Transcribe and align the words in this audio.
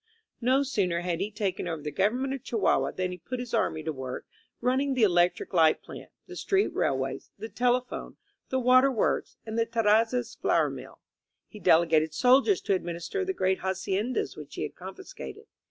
No 0.41 0.63
sooner 0.63 1.01
had 1.01 1.19
he 1.19 1.29
taken 1.29 1.67
over 1.67 1.83
the 1.83 1.91
government 1.91 2.33
of 2.33 2.41
Chihuahua 2.41 2.89
than 2.93 3.11
he 3.11 3.19
put 3.19 3.39
his 3.39 3.53
army 3.53 3.83
to 3.83 3.93
work 3.93 4.25
running 4.59 4.95
the 4.95 5.03
electric 5.03 5.53
light 5.53 5.83
plant, 5.83 6.09
the 6.25 6.35
street 6.35 6.73
railways, 6.73 7.29
the 7.37 7.49
telephone, 7.49 8.17
the 8.49 8.57
water 8.57 8.91
works 8.91 9.37
and 9.45 9.59
the 9.59 9.65
Terrazzas 9.67 10.33
flour 10.33 10.71
mill. 10.71 11.01
He 11.47 11.59
delegated 11.59 12.15
soldiers 12.15 12.61
to 12.61 12.73
administer 12.73 13.23
the 13.23 13.33
great 13.35 13.59
haciendas 13.59 14.35
which 14.35 14.55
he 14.55 14.63
had 14.63 14.73
confiscated. 14.73 15.45